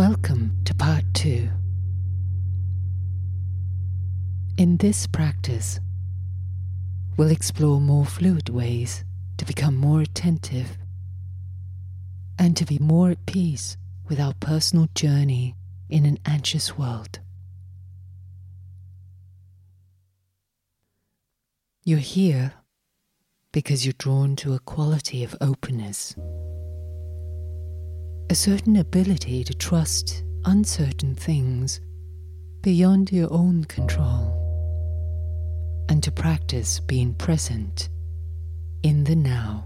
[0.00, 1.50] Welcome to part two.
[4.56, 5.78] In this practice,
[7.18, 9.04] we'll explore more fluid ways
[9.36, 10.78] to become more attentive
[12.38, 13.76] and to be more at peace
[14.08, 15.54] with our personal journey
[15.90, 17.20] in an anxious world.
[21.84, 22.54] You're here
[23.52, 26.16] because you're drawn to a quality of openness
[28.30, 31.80] a certain ability to trust uncertain things
[32.62, 34.36] beyond your own control,
[35.88, 37.88] and to practice being present
[38.84, 39.64] in the now.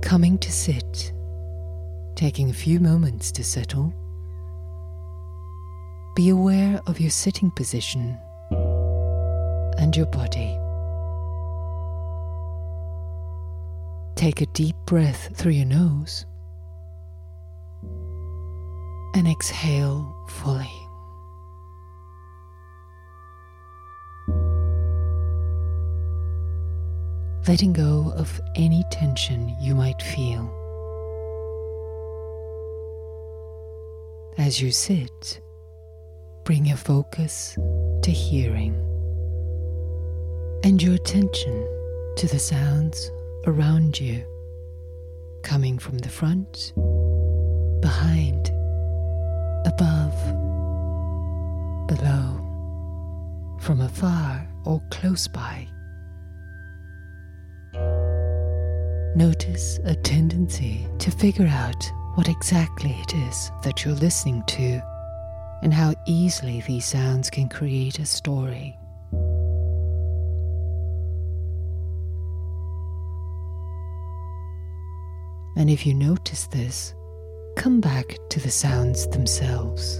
[0.00, 1.12] Coming to sit,
[2.14, 3.92] taking a few moments to settle.
[6.14, 8.16] Be aware of your sitting position
[9.76, 10.56] and your body.
[14.18, 16.26] Take a deep breath through your nose
[19.14, 20.72] and exhale fully.
[27.46, 30.52] Letting go of any tension you might feel.
[34.36, 35.40] As you sit,
[36.42, 37.56] bring your focus
[38.02, 38.74] to hearing
[40.64, 41.68] and your attention
[42.16, 43.12] to the sounds
[43.46, 44.24] around you,
[45.42, 46.72] coming from the front,
[47.80, 48.48] behind,
[49.66, 50.14] above,
[51.86, 55.66] below, from afar or close by.
[59.14, 64.80] Notice a tendency to figure out what exactly it is that you're listening to
[65.62, 68.78] and how easily these sounds can create a story.
[75.58, 76.94] And if you notice this,
[77.56, 79.98] come back to the sounds themselves,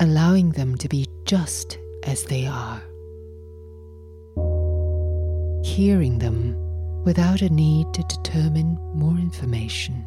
[0.00, 2.82] allowing them to be just as they are,
[5.62, 6.56] hearing them
[7.04, 10.04] without a need to determine more information,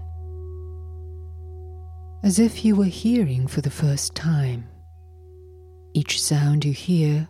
[2.26, 4.68] as if you were hearing for the first time.
[5.94, 7.30] Each sound you hear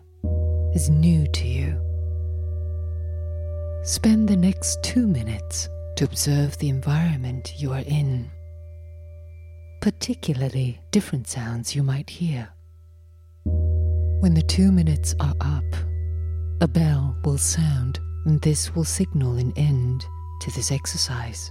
[0.74, 1.80] is new to you.
[3.84, 5.68] Spend the next two minutes
[5.98, 8.30] to observe the environment you are in,
[9.80, 12.48] particularly different sounds you might hear.
[14.20, 15.64] When the two minutes are up,
[16.60, 20.06] a bell will sound, and this will signal an end
[20.42, 21.50] to this exercise.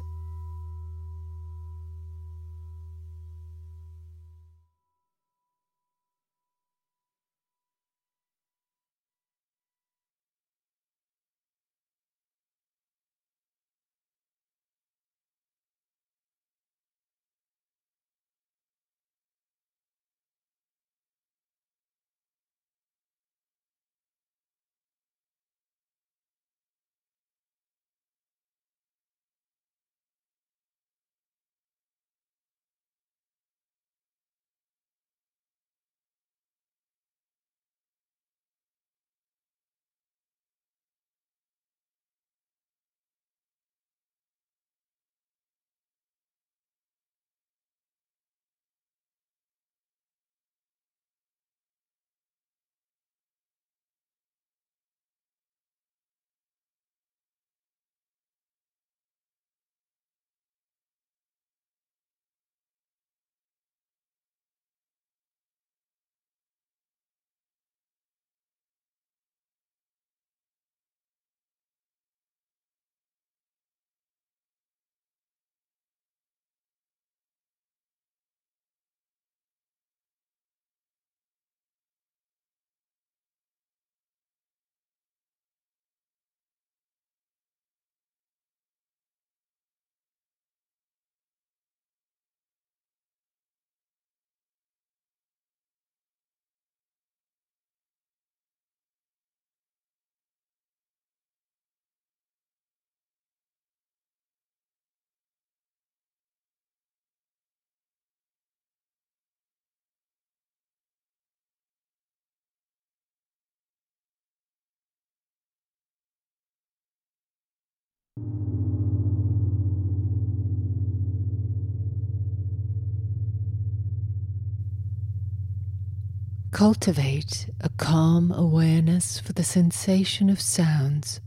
[126.52, 131.20] Cultivate a calm awareness for the sensation of sounds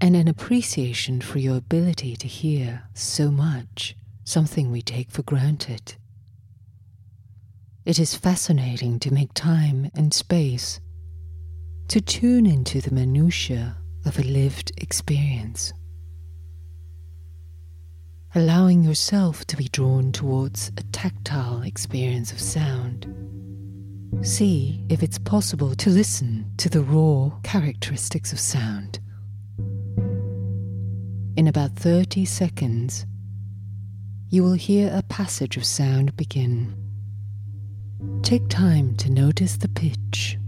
[0.00, 5.94] and an appreciation for your ability to hear so much, something we take for granted.
[7.86, 10.80] It is fascinating to make time and space
[11.88, 15.72] to tune into the minutiae of a lived experience.
[18.34, 23.06] Allowing yourself to be drawn towards a tactile experience of sound.
[24.22, 28.98] See if it's possible to listen to the raw characteristics of sound.
[31.36, 33.06] In about 30 seconds,
[34.30, 36.74] you will hear a passage of sound begin.
[38.22, 40.38] Take time to notice the pitch,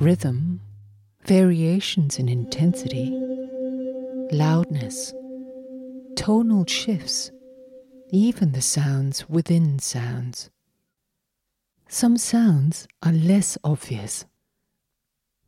[0.00, 0.60] rhythm,
[1.24, 3.10] variations in intensity,
[4.32, 5.12] loudness,
[6.16, 7.30] tonal shifts,
[8.10, 10.50] even the sounds within sounds.
[11.88, 14.24] Some sounds are less obvious,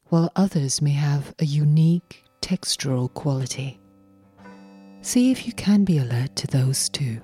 [0.07, 3.81] while others may have a unique textural quality.
[5.03, 7.21] See if you can be alert to those too.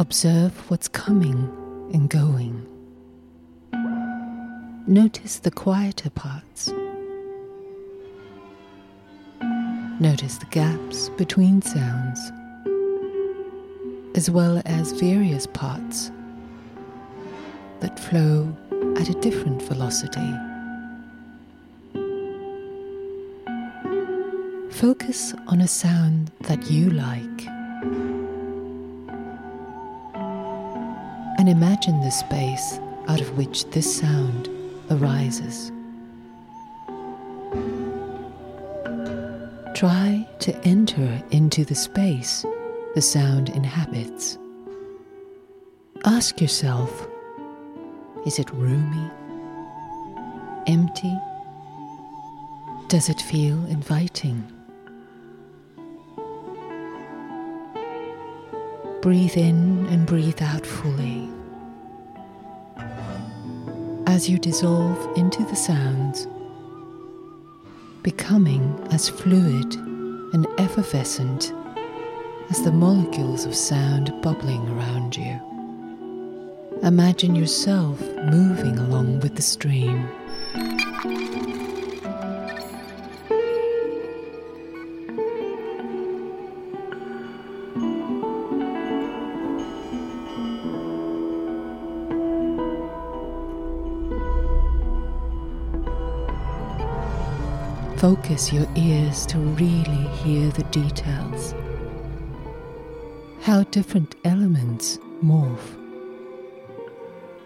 [0.00, 1.36] Observe what's coming
[1.92, 2.66] and going.
[4.86, 6.72] Notice the quieter parts.
[10.00, 12.32] Notice the gaps between sounds,
[14.14, 16.10] as well as various parts
[17.80, 18.56] that flow
[18.96, 20.32] at a different velocity.
[24.70, 27.29] Focus on a sound that you like.
[31.40, 32.78] And imagine the space
[33.08, 34.46] out of which this sound
[34.90, 35.72] arises.
[39.74, 42.44] Try to enter into the space
[42.94, 44.36] the sound inhabits.
[46.04, 47.08] Ask yourself
[48.26, 49.10] is it roomy?
[50.66, 51.18] Empty?
[52.88, 54.59] Does it feel inviting?
[59.02, 61.26] Breathe in and breathe out fully.
[64.06, 66.28] As you dissolve into the sounds,
[68.02, 69.74] becoming as fluid
[70.34, 71.50] and effervescent
[72.50, 75.40] as the molecules of sound bubbling around you.
[76.82, 77.98] Imagine yourself
[78.30, 80.06] moving along with the stream.
[98.00, 101.54] Focus your ears to really hear the details.
[103.42, 105.76] How different elements morph,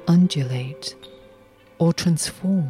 [0.06, 0.94] undulate,
[1.78, 2.68] or transform.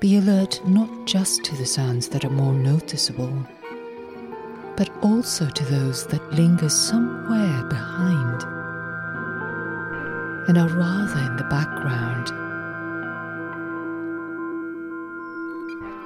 [0.00, 3.46] Be alert not just to the sounds that are more noticeable,
[4.76, 8.42] but also to those that linger somewhere behind
[10.48, 12.39] and are rather in the background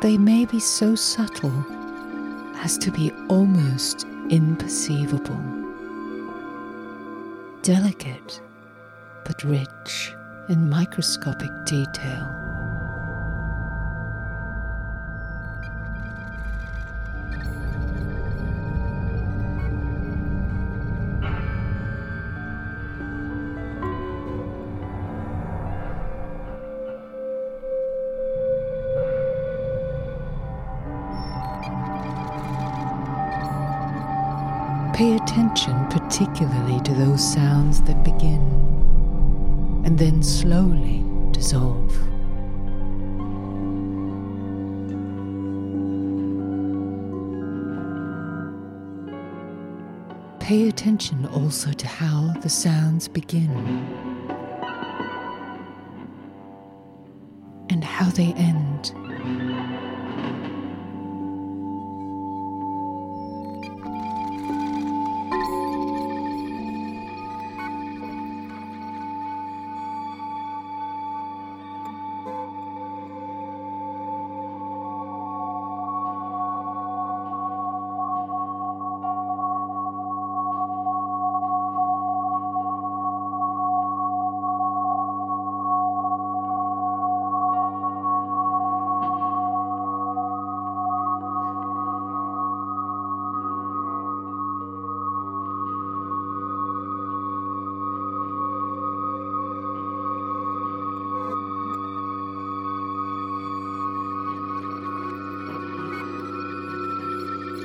[0.05, 1.65] they may be so subtle
[2.57, 5.43] as to be almost imperceivable.
[7.63, 8.43] Delicate,
[9.25, 10.13] but rich
[10.51, 12.54] in microscopic detail.
[35.05, 38.41] Pay attention particularly to those sounds that begin
[39.85, 41.93] and then slowly dissolve.
[50.41, 53.51] Pay attention also to how the sounds begin
[57.69, 59.74] and how they end.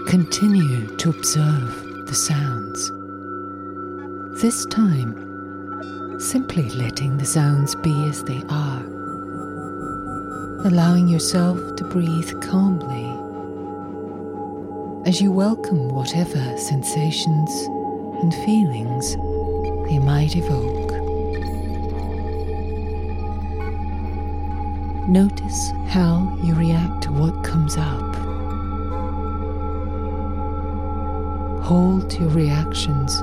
[0.09, 2.89] Continue to observe the sounds.
[4.41, 5.13] This time,
[6.19, 8.83] simply letting the sounds be as they are,
[10.65, 13.05] allowing yourself to breathe calmly
[15.07, 17.51] as you welcome whatever sensations
[18.23, 19.15] and feelings
[19.87, 20.89] they might evoke.
[25.07, 28.08] Notice how you react to what comes up.
[31.61, 33.19] Hold your reactions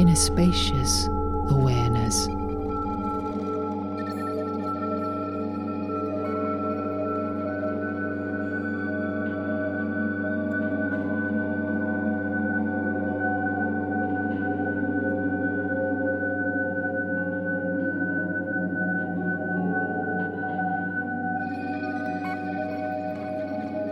[0.00, 1.06] in a spacious
[1.50, 2.28] awareness.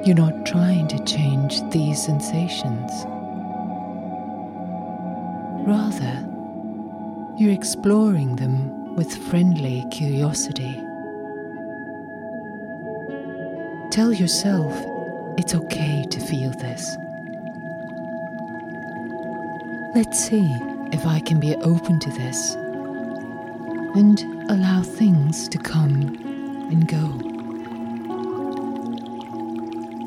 [0.07, 3.18] You're not trying to change these sensations.
[5.69, 6.27] Rather,
[7.37, 10.83] you're exploring them with friendly curiosity.
[13.91, 14.73] Tell yourself
[15.37, 16.97] it's okay to feel this.
[19.95, 20.49] Let's see
[20.91, 22.55] if I can be open to this
[23.95, 24.19] and
[24.51, 26.17] allow things to come
[26.71, 27.05] and go.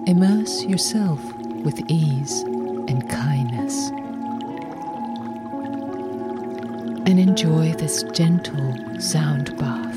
[0.08, 1.24] Immerse yourself
[1.64, 2.42] with ease
[2.88, 3.92] and kindness.
[7.12, 9.91] And enjoy this gentle sound bath.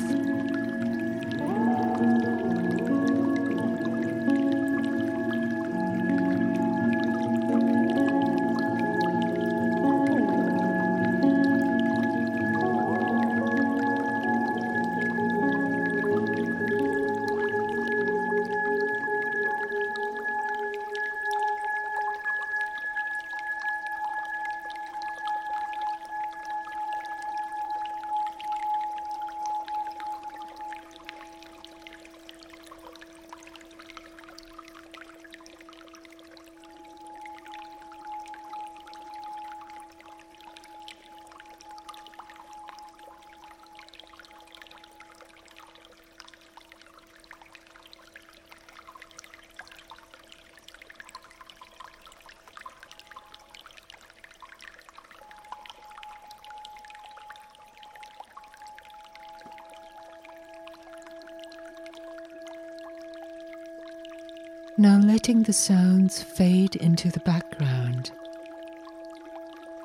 [64.77, 68.11] Now letting the sounds fade into the background.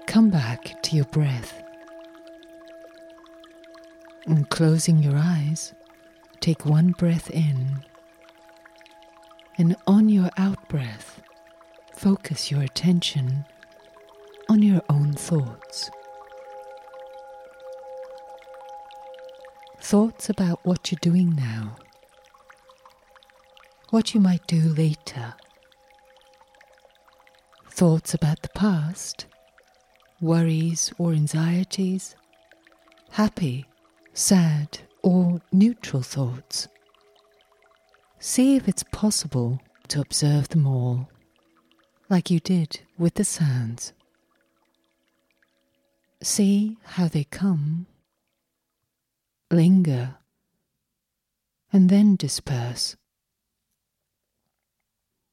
[0.07, 1.63] Come back to your breath.
[4.27, 5.75] And closing your eyes,
[6.41, 7.85] take one breath in.
[9.57, 11.23] And on your out breath,
[11.93, 13.45] focus your attention
[14.49, 15.89] on your own thoughts.
[19.81, 21.77] Thoughts about what you're doing now
[23.91, 25.35] what you might do later.
[27.69, 29.27] Thoughts about the past,
[30.21, 32.15] worries or anxieties,
[33.11, 33.67] happy,
[34.15, 36.69] sad, or neutral thoughts.
[38.21, 41.09] See if it's possible to observe them all,
[42.09, 43.93] like you did with the sounds.
[46.23, 47.87] See how they come,
[49.51, 50.17] linger,
[51.73, 52.97] and then disperse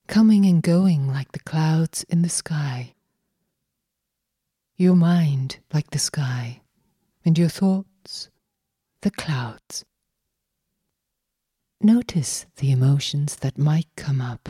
[0.08, 2.94] coming and going like the clouds in the sky.
[4.78, 6.62] Your mind like the sky,
[7.26, 8.30] and your thoughts
[9.02, 9.86] the clouds.
[11.80, 14.50] Notice the emotions that might come up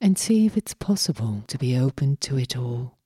[0.00, 2.96] and see if it's possible to be open to it all.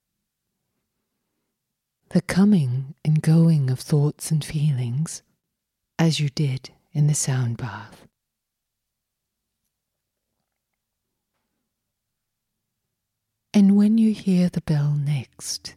[2.11, 5.23] The coming and going of thoughts and feelings,
[5.99, 8.07] as you did in the sound bath.
[13.55, 15.75] And when you hear the bell next,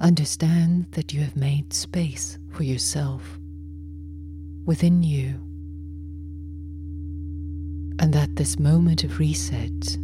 [0.00, 3.38] understand that you have made space for yourself
[4.64, 5.34] within you,
[8.00, 9.96] and that this moment of reset,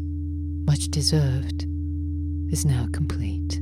[0.69, 1.67] much deserved,
[2.53, 3.61] is now complete.